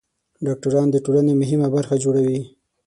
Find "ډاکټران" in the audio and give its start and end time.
0.45-0.87